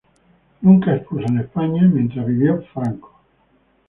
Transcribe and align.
Nunca 0.61 0.95
expuso 0.95 1.27
en 1.27 1.41
España 1.41 1.83
mientras 1.83 2.25
vivió 2.25 2.63
Franco. 2.73 3.19